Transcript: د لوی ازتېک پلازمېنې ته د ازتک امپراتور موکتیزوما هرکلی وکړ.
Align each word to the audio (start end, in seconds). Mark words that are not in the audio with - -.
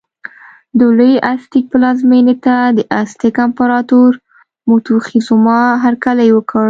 د 0.77 0.79
لوی 0.97 1.13
ازتېک 1.31 1.65
پلازمېنې 1.71 2.35
ته 2.45 2.55
د 2.77 2.79
ازتک 3.01 3.35
امپراتور 3.47 4.11
موکتیزوما 4.69 5.61
هرکلی 5.83 6.29
وکړ. 6.33 6.59